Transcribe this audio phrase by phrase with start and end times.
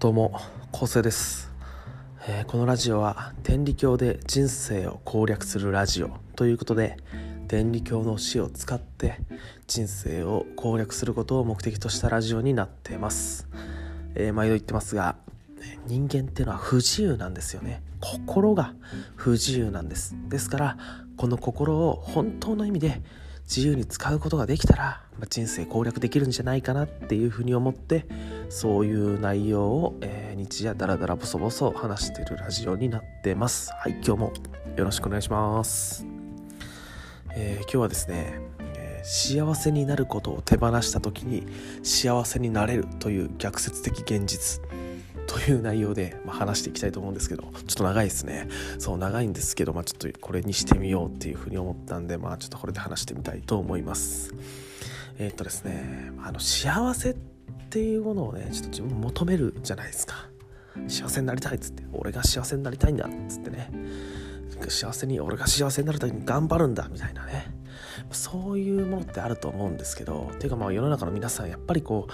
[0.00, 0.40] どうも
[0.72, 1.52] 構成です、
[2.26, 6.96] えー、このラジオは天理教で人生を攻略するラジオということで
[7.48, 9.18] 天理教の死を使って
[9.66, 13.46] 人生を攻略することを目的としたラジオになっています、
[14.14, 15.16] えー、毎度言ってますが
[15.86, 17.82] 人間っていうのは不自由なんですよね。
[18.00, 18.72] 心が
[19.16, 20.16] 不自由なんです。
[20.30, 20.78] ですから
[21.18, 23.02] この心を本当の意味で
[23.54, 28.06] 自由に使うことができたら、まあ、人生攻略できるんじゃないかなっていうふうに思って
[28.48, 33.72] そういう内容を、えー、日夜ダラダラボソボソ話してるラジオになってます。
[33.72, 34.32] はい今日も
[34.76, 36.06] よろしくお願いします、
[37.34, 38.40] えー、今日はですね、
[38.76, 41.44] えー、幸せになることを手放した時に
[41.82, 44.62] 幸せになれるという逆説的現実
[45.30, 48.48] という内容で、まあ、話していきたいと思うんですけどちょっと長いですね。
[48.80, 54.34] そう長いんですけど、まあ、ちょっとこれにしてみようっていうふうに思ったんでまあちょっとこれで話してみたいと思います。
[55.18, 57.14] えー、っとですねあの幸せっ
[57.68, 60.28] ていうものをねちょっと自分求めるじゃないですか。
[60.88, 63.70] 幸せになりたいっつって俺が幸せになりたいんだっつってね。
[64.68, 67.54] 幸せに俺が幸せになるために頑張るんだみたいなね。
[68.10, 72.12] そういうものってあると思うんですけどていうかまあ世の中の皆さんやっぱりこう、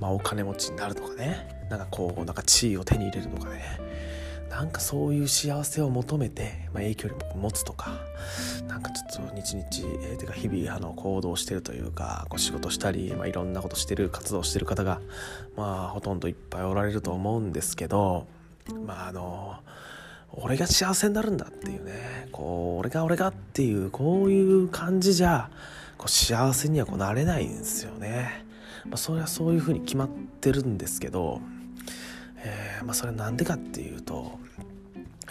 [0.00, 1.60] まあ、お金持ちになるとかね。
[1.70, 3.78] なんかこうなんか地位を手に入れるとかね。
[4.48, 7.92] なんかそういう幸せを求めて、まあ、影響力を持つとか。
[8.66, 9.66] なんかちょっと日々、
[10.02, 15.00] えー、てか日々あの行動してるというかこう仕事したり、まあ、いろんなことしてる活動してる方が
[15.56, 18.26] まあほとんどいっぱいおられると思うんですけど
[18.86, 19.56] まああの
[20.32, 22.28] 俺が幸せになるんだっていうね。
[22.30, 25.50] こう俺が俺がっていうこういう感じじゃ
[25.98, 28.46] こう幸せにはこうなれないんですよね。
[28.86, 30.08] まあ、それはそういうふうに決まっ
[30.40, 31.40] てるんですけど
[32.42, 34.38] えー、まあ、それは何でかっていうと、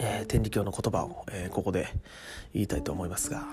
[0.00, 1.88] えー、天理教の言葉を、えー、ここで
[2.54, 3.46] 言いたいと思いますが、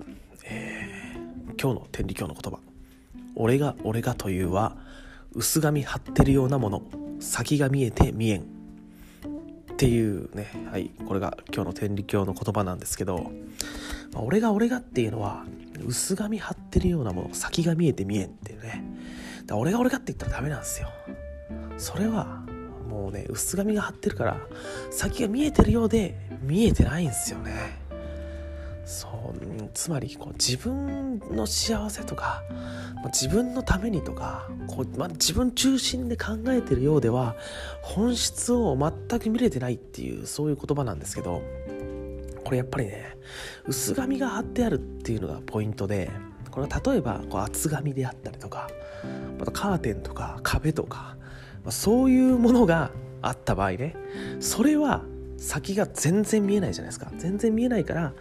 [0.45, 1.13] え
[1.59, 2.59] 今日の天理教の言葉
[3.35, 4.77] 「俺が俺が」というは
[5.33, 6.83] 薄紙貼ってるようなもの。
[7.19, 8.41] 先が見えて見えん。
[8.41, 8.43] っ
[9.75, 10.51] ていうね。
[10.71, 10.91] はい。
[11.07, 13.31] これが今日の天理教の言葉なんですけど、
[14.13, 15.45] まあ、俺が俺がっていうのは
[15.85, 17.29] 薄紙貼ってるようなもの。
[17.33, 18.83] 先が見えて見えんっていうね。
[19.47, 20.89] だ俺が俺がって言ったらダメなんですよ。
[21.77, 22.43] それは
[22.89, 24.37] もうね薄紙が貼ってるから
[24.91, 27.87] 先が見えてるようで見えてないんですよね。
[28.85, 32.41] そうつまりこう自分の幸せとか
[33.07, 37.35] 自分のためにとかこう、まあ、自分中心で考えてるようでは
[37.81, 41.41] 本質を全く見れてないっていうそういう言葉なんですけど
[42.45, 43.17] これやっぱりね
[43.65, 46.09] 薄紙が貼ってあるっていうのがポイントで
[46.57, 48.67] これは例えばこう厚紙であったりとか
[49.37, 51.15] またカーテンとか壁とか
[51.63, 52.89] まそういうものが
[53.21, 53.95] あった場合ね
[54.39, 55.03] それは
[55.37, 57.11] 先が全然見えないじゃないですか。
[57.15, 58.13] 全然見えないから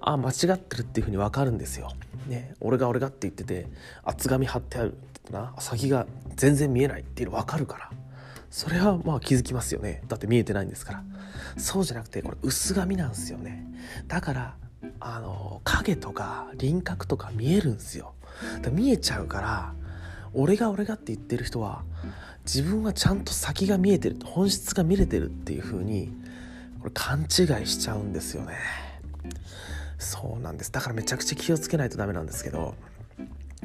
[0.00, 1.92] あ間違ってるっていうふうに分かるんですよ。
[2.26, 3.68] ね俺が俺がって言ってて
[4.02, 7.90] 厚紙貼ってあるってな先が全然見えないっていうの分かるから
[8.50, 10.02] それはまあ気づきますよね。
[10.08, 11.04] だって見えてないんですから。
[11.56, 13.64] そうじゃなくてこれ薄紙なんですよね。
[14.08, 14.56] だから
[15.00, 18.14] あの影とか輪郭とか見えるんすよ。
[18.72, 19.74] 見えちゃうから
[20.32, 21.84] 俺が俺がって言ってる人は
[22.44, 26.12] 自分はちゃんと先が見えてる本質が見れてるっていう風に
[26.80, 28.56] これ勘違いしちゃうんですよね。
[29.98, 30.72] そうなんです。
[30.72, 32.74] だからめちゃくちゃ気をつけないとダメなんですけど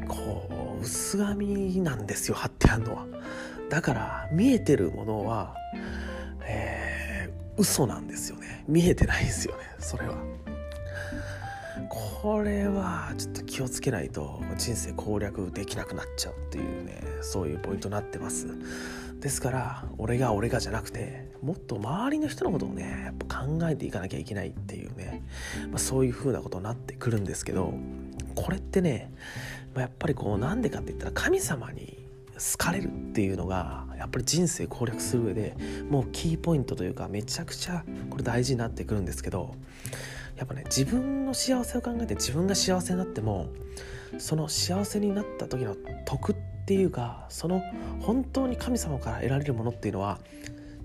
[0.07, 3.05] こう薄紙なんですよ貼ってあるのは。
[3.69, 5.55] だから見えてるものは
[6.41, 8.63] えー、嘘なんですよね。
[8.67, 10.15] 見えてないんですよねそれは。
[11.87, 18.47] これはちょっと気をつけないと人生攻略できなくなっちゃうっていうねそういうポイントになってます。
[19.19, 25.23] ですから俺が俺がじゃなくてもっと周りの人のことをねやっぱ考えていかなきゃいけないっていうね、
[25.69, 27.73] まあ、そういう風なことになってくるんですけど
[28.35, 29.11] これってね、
[29.73, 32.05] まあ、やっぱりこうなんでかって言ったら神様に
[32.35, 35.55] 好かれるっていうのがやっぱり人生攻略する上で
[35.89, 39.55] もうキーポイントというかめちゃくちゃこれ大事になってくるんですけど
[40.39, 43.49] やっぱね自分の幸せを考えて自分が幸せになっても
[44.17, 46.35] その幸せになった時の得っ
[46.65, 47.61] ていうかその
[47.99, 50.19] 本当に神様から得られるものっていうのは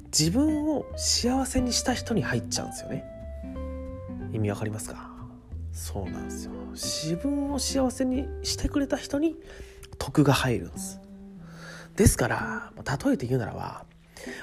[0.06, 3.04] 自分を幸せにした人に入っちゃうんですよね。
[4.32, 5.10] 意味わかりますか？
[5.72, 6.52] そうなんですよ。
[6.72, 9.36] 自分を幸せにしてくれた人に
[9.98, 11.00] 得が入るんです。
[11.94, 12.72] ですから
[13.06, 13.84] 例えて言うならば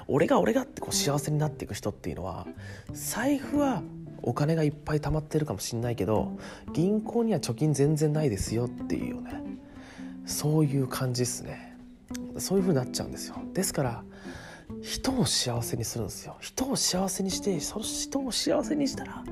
[0.08, 2.48] 俺が俺がってこう幸せになっていく人っていうのは
[2.94, 3.81] 財布は
[4.24, 6.38] お金がいっぱい貯まってるかもしんないけど
[6.74, 9.42] 銀行には貯金全然ないですよっていうよね。
[10.26, 11.78] そういう感じですね。
[12.38, 13.36] そういう風になっちゃうんですよ。
[13.54, 14.04] ですから
[14.82, 16.38] 人を幸せにするんですよ。
[16.40, 19.24] 人を幸せにしてその人を幸せにしたら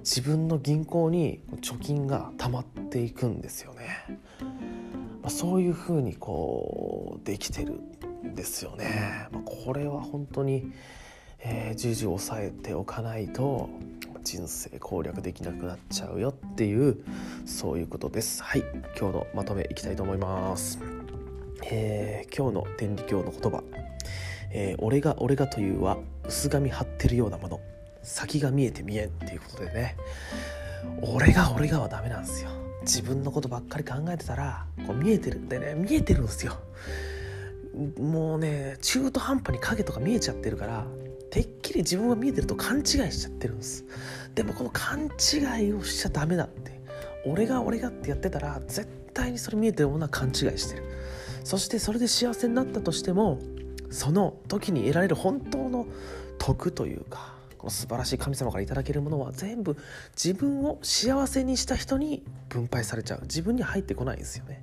[0.00, 4.18] 自分の銀行に貯金が溜まっていくんですよね、
[5.22, 7.80] まあ、そういう風にこうできてる
[8.26, 10.72] んですよね、まあ、これは本当に
[11.44, 13.68] えー、重々抑えておかないと
[14.22, 16.96] 人生攻略できなくなっちゃうよっていう
[17.44, 18.42] そういうことです。
[18.42, 18.64] はい。
[18.98, 20.78] 今日のまとめいきたいと思います。
[21.64, 23.62] えー、今日の天理教の言葉、
[24.50, 27.60] えー、俺が俺がというは薄紙貼ってるようなもの。
[28.02, 29.96] 先が見えて見えんっていうことでね。
[31.00, 32.50] 俺が俺がはダメなんですよ。
[32.82, 35.74] 自分のことばっかり考えてたらこう見えてるんでね。
[35.74, 36.58] 見えてるんですよ。
[37.98, 40.84] もうね中途半端に影とか見えちゃってるから
[41.32, 43.86] てっきり自分が見えてると勘違いしちゃってるんです。
[44.34, 46.82] でもこの勘違いをしちゃダメだって
[47.24, 50.84] 俺が俺がってやってたら絶対にそれ見えてるものは勘違いしてる。
[51.42, 53.38] そしてそれで幸せになったとしても
[53.90, 55.86] その時に得られる本当の
[56.38, 59.78] 徳というかこの素晴らしい神様から頂けるものは全部
[60.14, 63.22] 自分を幸せにした人に分配されちゃう。
[63.22, 64.62] 自分に入ってこないんですよね。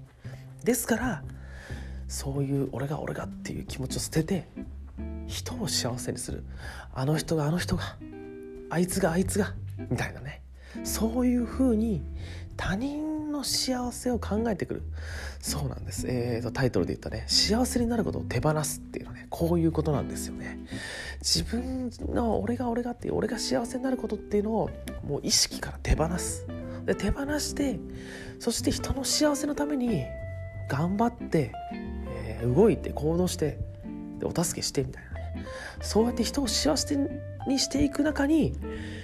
[0.63, 1.23] ですから
[2.07, 4.47] そういう俺が俺がっていう気持ちを捨てて
[5.29, 6.43] 人を幸せにする。
[6.93, 7.95] あの人があの人が
[8.69, 9.53] あいつがあいつが
[9.89, 10.41] みたいなね。
[10.83, 12.03] そういうふうに
[12.57, 14.83] 他人の幸せを考えてくる。
[15.39, 17.25] そうなんです、えーと、タイトルで言ったね。
[17.27, 19.27] 幸せになることを手放すっていうのはね。
[19.29, 20.59] こういうことなんですよね。
[21.19, 24.69] 自分の俺が俺がっていう俺が幸せになることっていうのを
[25.07, 26.45] もう意識から手放す。
[26.85, 27.79] で手放して
[28.39, 30.05] そして人の幸せのために
[30.69, 31.51] 頑張って、
[32.07, 33.59] えー、動いて行動して
[34.19, 35.08] でお助けしてみたいな。
[35.81, 36.97] そうやって人を幸せ
[37.47, 38.53] にしていく中に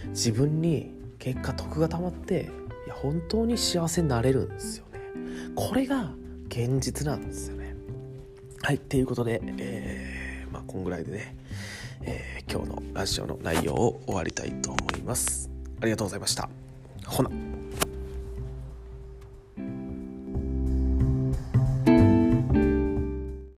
[0.10, 2.52] 自分に結果得がたまって
[2.86, 5.00] いや本当に幸せになれるんですよね。
[5.56, 6.12] これが
[6.48, 7.76] 現実なんですよね。
[8.62, 11.38] はいっていうことで、えー、まあこんぐらいでね、
[12.02, 15.50] えー、今日のラジオの内容を終わりたいと思います。
[15.82, 16.50] ありがとうございました。
[17.06, 17.55] ほな。